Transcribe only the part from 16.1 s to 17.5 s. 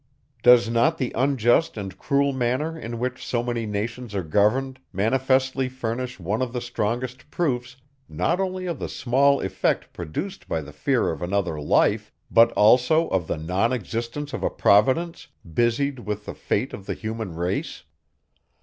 the fate of the human